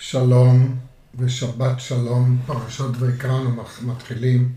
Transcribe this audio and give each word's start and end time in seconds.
שלום 0.00 0.78
ושבת 1.14 1.80
שלום, 1.80 2.38
פרשות 2.46 2.94
ויקרא 2.98 3.40
מתחילים. 3.82 4.52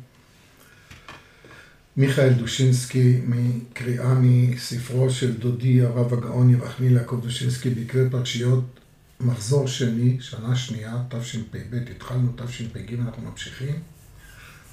מיכאל 1.97 2.33
דושינסקי 2.33 3.21
מקריאה 3.27 4.13
מספרו 4.13 5.09
של 5.09 5.37
דודי 5.37 5.81
הרב 5.81 6.13
הגאון 6.13 6.49
ירחמיל 6.49 6.91
יעקב 6.97 7.19
דושינסקי 7.23 7.69
בעקבי 7.69 8.09
פרשיות 8.09 8.79
מחזור 9.19 9.67
שני, 9.67 10.17
שנה 10.19 10.55
שנייה, 10.55 11.03
תשפ"ב, 11.09 11.75
התחלנו 11.95 12.31
תשפ"ג, 12.35 12.93
אנחנו 12.93 13.23
ממשיכים, 13.31 13.75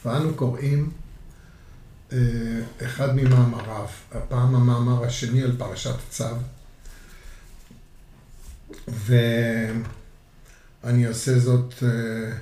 ואנו 0.04 0.34
קוראים 0.34 0.90
אה, 2.12 2.18
אחד 2.84 3.16
ממאמריו, 3.16 3.86
הפעם 4.12 4.54
המאמר 4.54 5.04
השני 5.04 5.42
על 5.42 5.56
פרשת 5.58 5.96
צו, 6.10 6.24
ואני 10.84 11.06
עושה 11.06 11.38
זאת 11.38 11.74
אה, 11.82 12.32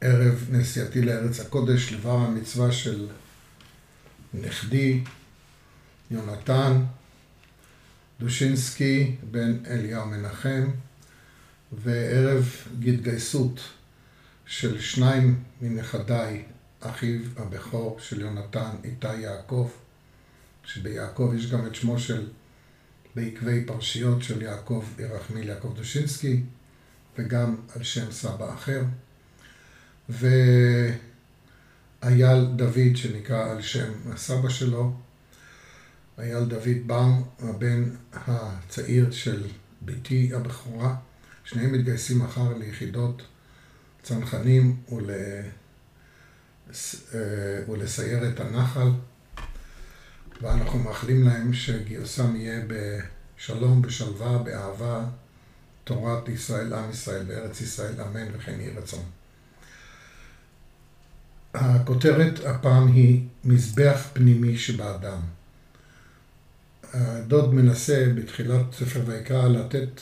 ערב 0.00 0.48
נסיעתי 0.50 1.02
לארץ 1.02 1.40
הקודש, 1.40 1.92
לבר 1.92 2.16
המצווה 2.16 2.72
של 2.72 3.06
נכדי, 4.34 5.04
יונתן 6.10 6.84
דושינסקי, 8.20 9.16
בן 9.30 9.56
אליהו 9.66 10.06
מנחם, 10.06 10.70
וערב 11.72 12.50
התגייסות 12.88 13.60
של 14.46 14.80
שניים 14.80 15.42
מנכדיי, 15.62 16.44
אחיו 16.80 17.20
הבכור 17.36 17.96
של 18.00 18.20
יונתן, 18.20 18.70
איתי 18.84 19.14
יעקב, 19.14 19.70
שביעקב 20.64 21.32
יש 21.36 21.50
גם 21.50 21.66
את 21.66 21.74
שמו 21.74 21.98
של, 21.98 22.26
בעקבי 23.14 23.64
פרשיות 23.64 24.22
של 24.22 24.42
יעקב 24.42 24.84
ירחמיל 24.98 25.48
יעקב 25.48 25.72
דושינסקי, 25.76 26.42
וגם 27.18 27.56
על 27.76 27.82
שם 27.82 28.12
סבא 28.12 28.54
אחר. 28.54 28.82
ואייל 30.08 30.96
דוד, 32.56 32.96
שנקרא 32.96 33.50
על 33.50 33.62
שם 33.62 33.92
הסבא 34.12 34.48
שלו, 34.48 34.92
אייל 36.18 36.44
דוד 36.44 36.86
באום, 36.86 37.28
הבן 37.38 37.84
הצעיר 38.12 39.10
של 39.10 39.46
בתי 39.82 40.30
הבכורה. 40.34 40.96
שניהם 41.44 41.72
מתגייסים 41.72 42.18
מחר 42.18 42.58
ליחידות 42.58 43.22
צנחנים 44.02 44.76
ול... 44.92 45.10
אה, 45.10 45.42
ולסיירת 47.68 48.40
הנחל, 48.40 48.88
ואנחנו 50.42 50.78
מאחלים 50.78 51.22
להם 51.22 51.52
שגיוסם 51.52 52.36
יהיה 52.36 52.60
בשלום, 52.66 53.82
בשלווה, 53.82 54.38
באהבה, 54.38 55.04
תורת 55.86 56.28
ישראל, 56.28 56.74
עם 56.74 56.90
ישראל 56.90 57.24
וארץ 57.28 57.60
ישראל, 57.60 58.00
אמן 58.00 58.26
וכן 58.32 58.60
יהי 58.60 58.70
רצון. 58.70 59.04
הכותרת 61.54 62.44
הפעם 62.44 62.86
היא 62.86 63.22
מזבח 63.44 64.06
פנימי 64.12 64.58
שבאדם. 64.58 65.20
הדוד 66.94 67.54
מנסה 67.54 68.06
בתחילת 68.14 68.72
ספר 68.72 69.00
ויקרא 69.06 69.48
לתת 69.48 70.00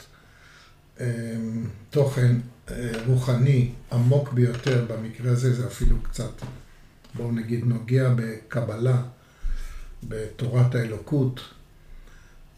אמ, 1.01 1.67
תוכן 1.91 2.37
אה, 2.71 2.93
רוחני 3.07 3.73
עמוק 3.93 4.33
ביותר, 4.33 4.85
במקרה 4.89 5.33
הזה 5.33 5.55
זה 5.55 5.67
אפילו 5.67 6.03
קצת, 6.03 6.33
בואו 7.15 7.33
נגיד, 7.33 7.65
נוגע 7.65 8.09
בקבלה, 8.17 9.03
בתורת 10.09 10.75
האלוקות, 10.75 11.41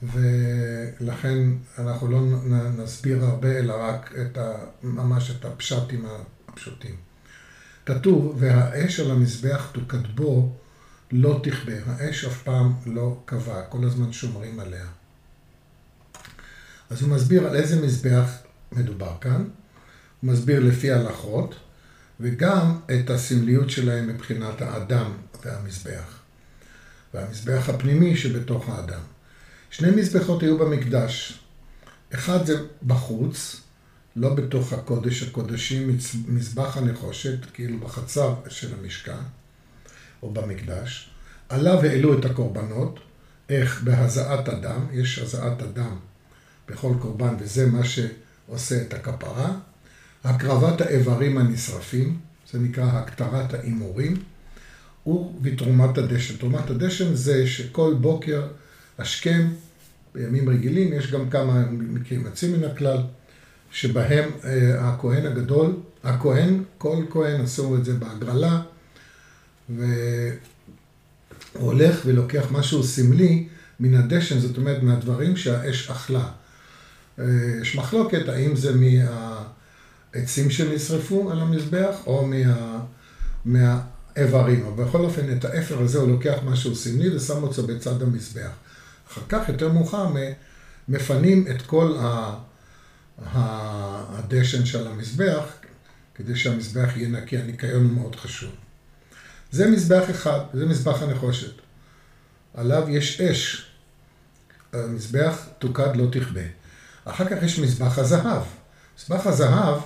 ולכן 0.02 1.38
אנחנו 1.78 2.10
לא 2.10 2.20
נסביר 2.76 3.24
הרבה, 3.24 3.58
אלא 3.58 3.74
רק 3.74 4.14
את 4.20 4.38
ה, 4.38 4.52
ממש 4.82 5.30
את 5.30 5.44
הפשטים 5.44 6.06
הפשוטים. 6.48 6.96
כתוב, 7.86 8.36
והאש 8.38 9.00
על 9.00 9.10
המזבח 9.10 9.70
תוקד 9.72 10.06
בו 10.14 10.52
לא 11.12 11.40
תכבה. 11.42 11.72
האש 11.86 12.24
אף 12.24 12.42
פעם 12.42 12.72
לא 12.86 13.18
קבע, 13.24 13.62
כל 13.62 13.84
הזמן 13.84 14.12
שומרים 14.12 14.60
עליה. 14.60 14.86
אז 16.90 17.02
הוא 17.02 17.10
מסביר 17.10 17.46
על 17.46 17.56
איזה 17.56 17.86
מזבח 17.86 18.30
מדובר 18.72 19.12
כאן, 19.20 19.48
הוא 20.20 20.32
מסביר 20.32 20.60
לפי 20.60 20.92
הלכות, 20.92 21.54
וגם 22.20 22.78
את 22.86 23.10
הסמליות 23.10 23.70
שלהם 23.70 24.06
מבחינת 24.06 24.62
האדם 24.62 25.12
והמזבח, 25.44 26.18
והמזבח 27.14 27.68
הפנימי 27.68 28.16
שבתוך 28.16 28.68
האדם. 28.68 29.00
שני 29.76 29.90
מזבחות 29.90 30.42
היו 30.42 30.58
במקדש, 30.58 31.38
אחד 32.14 32.46
זה 32.46 32.54
בחוץ, 32.86 33.60
לא 34.16 34.34
בתוך 34.34 34.72
הקודש 34.72 35.22
הקודשים, 35.22 35.96
מזבח 36.28 36.76
הנחושת, 36.76 37.38
כאילו 37.54 37.78
בחצר 37.78 38.34
של 38.48 38.74
המשכן, 38.78 39.22
או 40.22 40.30
במקדש. 40.30 41.10
עליו 41.48 41.84
העלו 41.84 42.18
את 42.18 42.24
הקורבנות, 42.24 43.00
איך 43.48 43.82
בהזעת 43.82 44.48
אדם, 44.48 44.86
יש 44.92 45.18
הזעת 45.18 45.62
אדם 45.62 45.96
בכל 46.68 46.92
קורבן, 47.00 47.34
וזה 47.38 47.66
מה 47.66 47.80
שעושה 47.84 48.82
את 48.82 48.94
הכפרה. 48.94 49.52
הקרבת 50.24 50.80
האיברים 50.80 51.38
הנשרפים, 51.38 52.18
זה 52.52 52.58
נקרא 52.58 52.84
הקטרת 52.84 53.54
ההימורים, 53.54 54.22
ובתרומת 55.06 55.98
הדשן. 55.98 56.36
תרומת 56.36 56.70
הדשן 56.70 57.14
זה 57.14 57.46
שכל 57.46 57.94
בוקר 58.00 58.46
השכם, 58.98 59.48
בימים 60.16 60.48
רגילים, 60.48 60.92
יש 60.92 61.12
גם 61.12 61.30
כמה 61.30 61.64
מקרים 61.70 62.24
יוצאים 62.24 62.52
מן 62.52 62.64
הכלל, 62.64 62.98
שבהם 63.70 64.30
אה, 64.44 64.88
הכהן 64.88 65.26
הגדול, 65.26 65.76
הכהן, 66.04 66.62
כל 66.78 67.04
כהן 67.10 67.40
עשו 67.40 67.76
את 67.76 67.84
זה 67.84 67.94
בהגרלה, 67.94 68.62
והוא 69.68 69.82
הולך 71.52 72.02
ולוקח 72.06 72.46
משהו 72.50 72.82
סמלי 72.82 73.48
מן 73.80 73.94
הדשן, 73.94 74.38
זאת 74.38 74.56
אומרת 74.56 74.82
מהדברים 74.82 75.36
שהאש 75.36 75.90
אכלה. 75.90 76.28
אה, 77.18 77.24
יש 77.62 77.76
מחלוקת 77.76 78.28
האם 78.28 78.56
זה 78.56 78.72
מהעצים 80.14 80.50
שנשרפו 80.50 81.30
על 81.30 81.40
המזבח 81.40 81.96
או 82.06 82.26
מה, 82.26 82.80
מהאיברים, 83.44 84.66
אבל 84.66 84.84
בכל 84.84 85.00
אופן 85.00 85.32
את 85.32 85.44
האפר 85.44 85.82
הזה 85.82 85.98
הוא 85.98 86.08
לוקח 86.08 86.36
משהו 86.44 86.76
סמלי 86.76 87.16
ושם 87.16 87.42
אותו 87.42 87.62
בצד 87.62 88.02
המזבח. 88.02 88.50
אחר 89.12 89.20
כך, 89.28 89.48
יותר 89.48 89.72
מאוחר, 89.72 90.08
מפנים 90.88 91.46
את 91.50 91.62
כל 91.62 91.96
הדשן 93.24 94.66
של 94.66 94.86
המזבח, 94.86 95.44
כדי 96.14 96.36
שהמזבח 96.36 96.96
יהיה 96.96 97.08
נקי, 97.08 97.38
הניקיון 97.38 97.84
הוא 97.84 97.92
מאוד 97.92 98.16
חשוב. 98.16 98.50
זה 99.50 99.70
מזבח 99.70 100.10
אחד, 100.10 100.40
זה 100.54 100.66
מזבח 100.66 101.02
הנחושת. 101.02 101.52
עליו 102.54 102.88
יש 102.88 103.20
אש. 103.20 103.66
המזבח 104.72 105.46
תוקד 105.58 105.96
לא 105.96 106.06
תכבה. 106.12 106.40
אחר 107.04 107.24
כך 107.24 107.42
יש 107.42 107.58
מזבח 107.58 107.98
הזהב. 107.98 108.42
מזבח 108.98 109.26
הזהב 109.26 109.80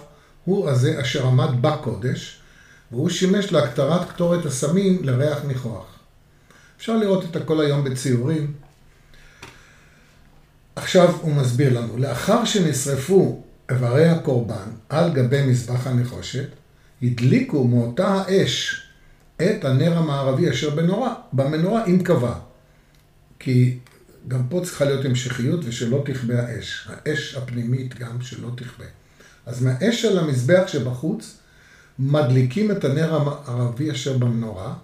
הוא 0.45 0.71
הזה 0.71 1.01
אשר 1.01 1.27
עמד 1.27 1.49
בקודש, 1.61 2.41
והוא 2.93 3.11
שימש 3.11 3.53
להקטרת 3.53 4.09
קטורת 4.11 4.47
הסמים 4.47 5.05
לריח 5.05 5.39
ניחוח. 5.45 5.87
אפשר 6.77 6.97
לראות 6.97 7.25
את 7.25 7.37
הכל 7.37 7.61
היום 7.61 7.85
בציורים. 7.85 8.53
עכשיו 10.77 11.17
הוא 11.21 11.35
מסביר 11.35 11.81
לנו, 11.81 11.97
לאחר 11.97 12.45
שנשרפו 12.45 13.43
איברי 13.71 14.09
הקורבן 14.09 14.71
על 14.89 15.13
גבי 15.13 15.47
מזבח 15.47 15.87
הנחושת, 15.87 16.49
הדליקו 17.03 17.65
מאותה 17.65 18.09
האש 18.09 18.83
את 19.37 19.65
הנר 19.65 19.99
המערבי 19.99 20.51
אשר 20.51 20.71
בנורה, 20.71 21.15
במנורה 21.33 21.87
אם 21.87 22.03
קבע. 22.03 22.35
כי 23.39 23.79
גם 24.29 24.43
פה 24.49 24.61
צריכה 24.65 24.85
להיות 24.85 25.05
המשכיות 25.05 25.61
ושלא 25.65 26.03
תכבה 26.05 26.47
האש. 26.47 26.89
האש 26.89 27.35
הפנימית 27.35 27.99
גם 27.99 28.21
שלא 28.21 28.49
תכבה. 28.57 28.85
אז 29.47 29.63
מהאש 29.63 30.03
של 30.03 30.19
המזבח 30.19 30.63
שבחוץ, 30.67 31.37
מדליקים 31.99 32.71
את 32.71 32.85
הנר 32.85 33.15
המערבי 33.15 33.91
אשר 33.91 34.19
במנורה, 34.19 34.75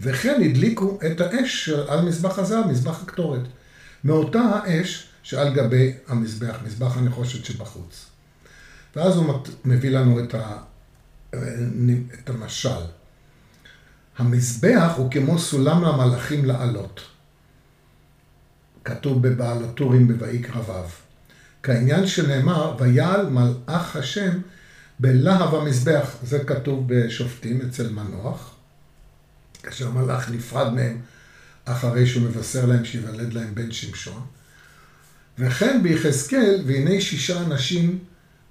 וכן 0.00 0.42
הדליקו 0.44 0.98
את 1.06 1.20
האש 1.20 1.68
על 1.68 2.00
מזבח 2.00 2.38
הזהב, 2.38 2.66
מזבח 2.66 3.02
הקטורת. 3.02 3.40
מאותה 4.04 4.40
האש 4.40 5.08
שעל 5.22 5.54
גבי 5.54 5.92
המזבח, 6.08 6.56
מזבח 6.64 6.96
הנחושת 6.96 7.44
שבחוץ. 7.44 8.06
ואז 8.96 9.16
הוא 9.16 9.34
מביא 9.64 9.90
לנו 9.90 10.24
את, 10.24 10.34
ה, 10.34 10.58
את 12.20 12.30
המשל. 12.30 12.84
המזבח 14.18 14.92
הוא 14.96 15.10
כמו 15.10 15.38
סולם 15.38 15.84
למלאכים 15.84 16.44
לעלות. 16.44 17.00
כתוב 18.84 19.28
בבעל 19.28 19.64
הטורים 19.64 20.18
בויקרא 20.18 20.60
ו'. 20.60 21.04
כעניין 21.62 22.06
שנאמר, 22.06 22.76
ויעל 22.78 23.26
מלאך 23.26 23.96
השם 23.96 24.38
בלהב 25.00 25.54
המזבח. 25.54 26.16
זה 26.22 26.44
כתוב 26.44 26.84
בשופטים 26.86 27.60
אצל 27.68 27.88
מנוח, 27.88 28.54
כאשר 29.62 29.90
מלאך 29.90 30.30
נפרד 30.30 30.72
מהם 30.72 31.00
אחרי 31.64 32.06
שהוא 32.06 32.22
מבשר 32.22 32.66
להם 32.66 32.84
שיוולד 32.84 33.32
להם 33.32 33.54
בן 33.54 33.72
שמשון. 33.72 34.22
וכן 35.38 35.82
ביחזקאל, 35.82 36.62
והנה 36.66 37.00
שישה 37.00 37.42
אנשים 37.42 37.98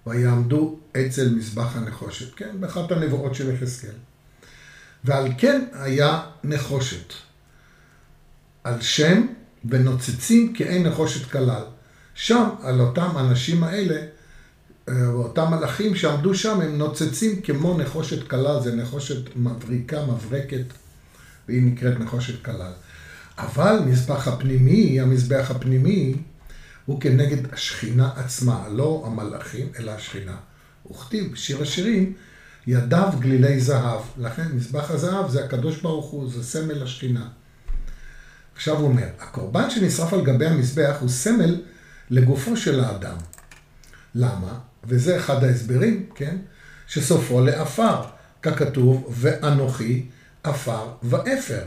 ויעמדו 0.07 0.79
אצל 0.91 1.29
מזבח 1.29 1.75
הנחושת, 1.75 2.35
כן, 2.35 2.55
באחת 2.59 2.91
הנבואות 2.91 3.35
של 3.35 3.53
יחזקאל. 3.53 3.95
ועל 5.03 5.27
כן 5.37 5.65
היה 5.73 6.21
נחושת. 6.43 7.13
על 8.63 8.81
שם 8.81 9.27
ונוצצים 9.65 10.53
כאין 10.53 10.87
נחושת 10.87 11.31
כלל. 11.31 11.63
שם, 12.15 12.49
על 12.61 12.81
אותם 12.81 13.09
אנשים 13.17 13.63
האלה, 13.63 14.01
אה, 14.89 15.07
אותם 15.07 15.51
מלאכים 15.51 15.95
שעמדו 15.95 16.35
שם, 16.35 16.61
הם 16.61 16.77
נוצצים 16.77 17.41
כמו 17.41 17.77
נחושת 17.77 18.27
כלל, 18.27 18.59
זה 18.63 18.75
נחושת 18.75 19.35
מבריקה, 19.35 20.05
מברקת, 20.05 20.65
והיא 21.47 21.61
נקראת 21.61 21.99
נחושת 21.99 22.45
כלל. 22.45 22.71
אבל 23.37 23.79
מזבח 23.85 24.27
הפנימי, 24.27 25.01
המזבח 25.01 25.51
הפנימי, 25.51 26.15
הוא 26.85 27.01
כנגד 27.01 27.53
השכינה 27.53 28.11
עצמה, 28.15 28.67
לא 28.71 29.03
המלאכים, 29.05 29.67
אלא 29.79 29.91
השכינה. 29.91 30.35
וכתיב 30.91 31.31
בשיר 31.33 31.61
השירים, 31.61 32.13
ידיו 32.67 33.09
גלילי 33.19 33.59
זהב. 33.59 34.01
לכן 34.17 34.47
מזבח 34.53 34.91
הזהב 34.91 35.29
זה 35.29 35.45
הקדוש 35.45 35.81
ברוך 35.81 36.11
הוא, 36.11 36.29
זה 36.29 36.43
סמל 36.43 36.83
השכינה. 36.83 37.27
עכשיו 38.55 38.77
הוא 38.77 38.87
אומר, 38.87 39.07
הקורבן 39.19 39.69
שנשרף 39.69 40.13
על 40.13 40.25
גבי 40.25 40.45
המזבח 40.45 40.97
הוא 40.99 41.09
סמל 41.09 41.61
לגופו 42.09 42.57
של 42.57 42.79
האדם. 42.79 43.17
למה? 44.15 44.59
וזה 44.83 45.17
אחד 45.17 45.43
ההסברים, 45.43 46.05
כן? 46.15 46.37
שסופו 46.87 47.41
לעפר, 47.41 48.01
ככתוב, 48.41 49.05
ואנוכי 49.09 50.05
עפר 50.43 50.87
ואפר. 51.03 51.63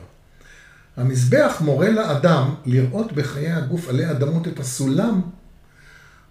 המזבח 0.97 1.57
מורה 1.61 1.91
לאדם 1.91 2.55
לראות 2.67 3.13
בחיי 3.13 3.53
הגוף 3.53 3.89
עלי 3.89 4.11
אדמות 4.11 4.49
את 4.49 4.61
הסולם 4.61 5.21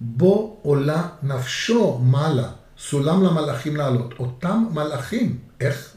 בו 0.02 0.60
עולה 0.62 1.08
נפשו 1.24 1.98
מעלה, 1.98 2.50
סולם 2.78 3.24
למלאכים 3.24 3.76
לעלות. 3.76 4.14
אותם 4.20 4.66
מלאכים, 4.74 5.38
איך 5.62 5.94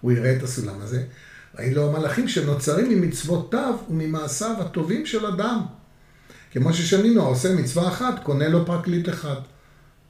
הוא 0.00 0.12
יראה 0.12 0.36
את 0.36 0.42
הסולם 0.42 0.80
הזה? 0.80 1.04
אלו 1.58 1.88
המלאכים 1.88 2.28
שנוצרים 2.28 2.90
ממצוותיו 2.90 3.74
וממעשיו 3.90 4.56
הטובים 4.60 5.06
של 5.06 5.26
אדם. 5.26 5.60
כמו 6.52 6.74
ששנינו, 6.74 7.22
העושה 7.22 7.54
מצווה 7.54 7.88
אחת, 7.88 8.22
קונה 8.22 8.48
לו 8.48 8.66
פרקליט 8.66 9.08
אחד. 9.08 9.36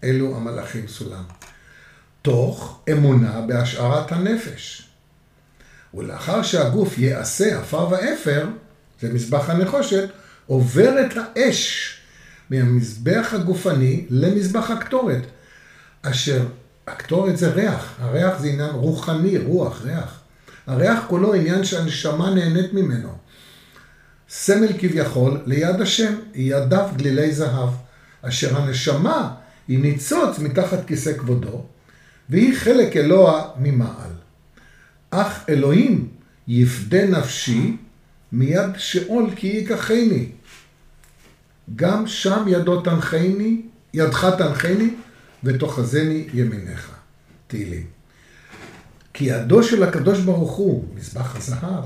אלו 0.05 0.37
המלאכים 0.37 0.89
סולם. 0.89 1.25
תוך 2.23 2.83
אמונה 2.93 3.41
בהשארת 3.41 4.13
הנפש. 4.13 4.90
ולאחר 5.95 6.43
שהגוף 6.43 6.99
יעשה 6.99 7.59
עפר 7.59 7.89
ואפר, 7.91 8.47
זה 9.01 9.13
מזבח 9.13 9.51
הנחושת, 9.51 10.09
עוברת 10.47 11.15
האש 11.17 11.95
מהמזבח 12.51 13.29
הגופני 13.33 14.07
למזבח 14.11 14.71
הקטורת, 14.71 15.23
אשר 16.03 16.47
הקטורת 16.87 17.37
זה 17.37 17.51
ריח, 17.51 17.95
הריח 17.99 18.39
זה 18.39 18.49
עניין 18.49 18.71
רוחני, 18.71 19.39
רוח, 19.39 19.83
ריח. 19.85 20.21
הריח 20.67 21.05
כולו 21.09 21.35
עניין 21.35 21.65
שהנשמה 21.65 22.31
נהנית 22.31 22.73
ממנו. 22.73 23.09
סמל 24.29 24.73
כביכול 24.79 25.41
ליד 25.47 25.81
השם, 25.81 26.15
ידיו 26.35 26.89
גלילי 26.97 27.33
זהב, 27.33 27.69
אשר 28.23 28.57
הנשמה 28.57 29.35
היא 29.69 29.79
ניצוץ 29.79 30.39
מתחת 30.39 30.87
כיסא 30.87 31.13
כבודו, 31.19 31.65
והיא 32.29 32.59
חלק 32.59 32.97
אלוה 32.97 33.51
ממעל. 33.59 34.11
אך 35.11 35.45
אלוהים 35.49 36.09
יפדה 36.49 37.07
נפשי 37.07 37.77
מיד 38.33 38.71
שאול 38.77 39.31
כי 39.37 39.47
ייקחני. 39.47 40.29
גם 41.77 42.07
שם 42.07 42.45
ידו 42.47 42.81
תנחני, 42.81 43.63
ידך 43.95 44.27
תנחני, 44.39 44.95
ותאחזני 45.45 46.27
ימיניך. 46.35 46.91
תהילים. 47.47 47.87
כי 49.15 49.25
ידו 49.25 49.63
של 49.63 49.83
הקדוש 49.83 50.21
ברוך 50.21 50.53
הוא, 50.53 50.85
מזבח 50.95 51.37
הזהב, 51.37 51.85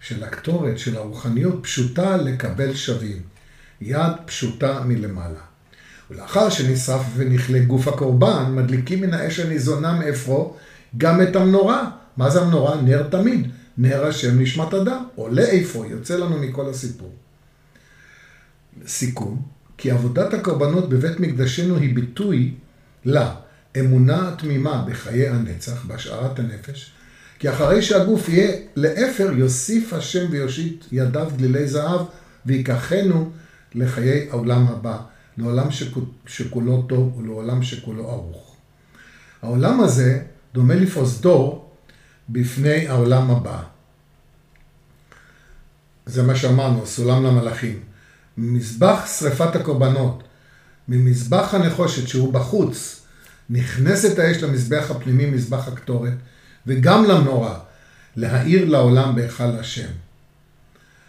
של 0.00 0.24
הקטורת, 0.24 0.78
של 0.78 0.96
הרוחניות, 0.96 1.62
פשוטה 1.62 2.16
לקבל 2.16 2.74
שווים. 2.74 3.22
יד 3.80 4.12
פשוטה 4.24 4.80
מלמעלה. 4.80 5.40
ולאחר 6.10 6.50
שנשרף 6.50 7.02
ונכלה 7.16 7.58
גוף 7.58 7.88
הקורבן, 7.88 8.52
מדליקים 8.54 9.00
מן 9.00 9.14
האש 9.14 9.40
הניזונה 9.40 9.92
מאפרו 9.92 10.56
גם 10.98 11.22
את 11.22 11.36
המנורה. 11.36 11.90
מה 12.16 12.30
זה 12.30 12.40
המנורה? 12.40 12.80
נר 12.80 13.02
תמיד. 13.02 13.50
נר 13.78 14.06
השם 14.06 14.40
נשמת 14.40 14.74
אדם. 14.74 15.04
עולה 15.14 15.42
איפה? 15.42 15.86
יוצא 15.86 16.16
לנו 16.16 16.38
מכל 16.38 16.70
הסיפור. 16.70 17.12
סיכום, 18.86 19.42
כי 19.76 19.90
עבודת 19.90 20.34
הקורבנות 20.34 20.88
בבית 20.88 21.20
מקדשנו 21.20 21.76
היא 21.76 21.94
ביטוי 21.94 22.54
לאמונה 23.04 24.28
התמימה 24.28 24.84
בחיי 24.88 25.28
הנצח, 25.28 25.84
בהשארת 25.86 26.38
הנפש, 26.38 26.92
כי 27.38 27.50
אחרי 27.50 27.82
שהגוף 27.82 28.28
יהיה 28.28 28.56
לאפר, 28.76 29.32
יוסיף 29.36 29.92
השם 29.92 30.26
ויושיט 30.30 30.84
ידיו 30.92 31.28
גלילי 31.36 31.68
זהב, 31.68 32.00
ויקחנו 32.46 33.30
לחיי 33.74 34.28
העולם 34.30 34.66
הבא, 34.66 34.98
לעולם 35.38 35.68
שכולו 36.26 36.82
טוב 36.82 37.18
ולעולם 37.18 37.62
שכולו 37.62 38.10
ערוך. 38.10 38.56
העולם 39.42 39.80
הזה 39.80 40.22
דומה 40.54 40.74
לפרוזדור 40.74 41.65
בפני 42.28 42.88
העולם 42.88 43.30
הבא. 43.30 43.62
זה 46.06 46.22
מה 46.22 46.36
שאמרנו, 46.36 46.86
סולם 46.86 47.24
למלאכים. 47.24 47.80
ממזבח 48.36 49.06
שרפת 49.18 49.56
הקורבנות, 49.56 50.22
ממזבח 50.88 51.54
הנחושת 51.54 52.08
שהוא 52.08 52.32
בחוץ, 52.32 53.02
נכנסת 53.50 54.18
האש 54.18 54.36
למזבח 54.36 54.90
הפנימי, 54.90 55.26
מזבח 55.26 55.68
הקטורת, 55.68 56.12
וגם 56.66 57.04
למנורה, 57.04 57.58
להאיר 58.16 58.68
לעולם 58.68 59.14
בהיכל 59.14 59.58
השם. 59.58 59.88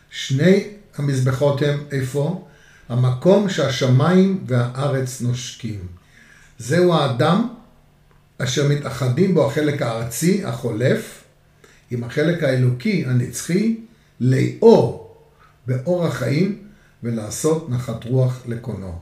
שני 0.09 0.67
המזבחות 0.97 1.61
הם 1.61 1.83
איפה? 1.91 2.47
המקום 2.89 3.49
שהשמיים 3.49 4.43
והארץ 4.47 5.21
נושקים. 5.21 5.87
זהו 6.59 6.93
האדם 6.93 7.47
אשר 8.37 8.67
מתאחדים 8.67 9.33
בו 9.33 9.47
החלק 9.47 9.81
הארצי, 9.81 10.45
החולף, 10.45 11.23
עם 11.91 12.03
החלק 12.03 12.43
האלוקי, 12.43 13.05
הנצחי, 13.05 13.77
לאור 14.19 15.15
באור 15.67 16.05
החיים 16.05 16.63
ולעשות 17.03 17.69
נחת 17.69 18.03
רוח 18.03 18.43
לקונו. 18.47 18.99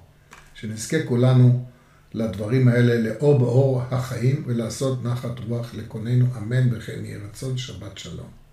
שנזכה 0.53 0.97
כולנו 1.05 1.65
לדברים 2.13 2.67
האלה, 2.67 3.09
לאור 3.09 3.39
באור 3.39 3.81
החיים 3.91 4.43
ולעשות 4.47 5.03
נחת 5.03 5.39
רוח 5.47 5.73
לקוננו, 5.73 6.25
אמן 6.37 6.73
וכן 6.73 7.05
יהי 7.05 7.17
רצון, 7.17 7.57
שבת 7.57 7.97
שלום. 7.97 8.44